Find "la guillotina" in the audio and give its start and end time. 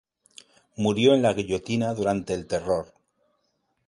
1.21-1.93